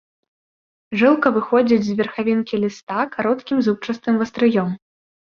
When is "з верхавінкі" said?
1.87-2.55